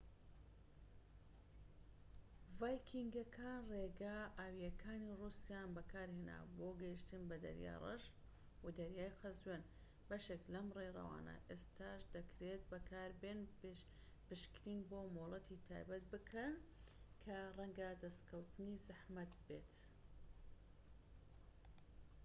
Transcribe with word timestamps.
ڤایکینگەکان 2.59 3.57
ڕێگا 3.71 4.17
ئاویەکانی 4.39 5.17
ڕووسیایان 5.19 5.69
بەکارهێنا 5.77 6.39
بۆ 6.57 6.67
گەیشتن 6.81 7.23
بە 7.29 7.35
دەریای 7.45 7.81
ڕەش 7.85 8.03
و 8.63 8.67
دەریای 8.79 9.15
قەزوین 9.21 9.63
بەشێک 10.09 10.41
لەم 10.53 10.67
ڕێڕەوانە 10.77 11.35
ئێستاش 11.49 12.01
دەکرێت 12.15 12.61
بەکاربێن 12.71 13.39
پشکنین 14.29 14.81
بۆ 14.89 14.99
مۆڵەتی 15.15 15.63
تایبەت 15.67 16.03
بکە 16.13 16.47
کە 17.23 17.37
ڕەنگە 17.57 17.89
دەسکەوتنی 18.03 18.81
زەحمەت 18.85 19.33
بێت 19.47 19.71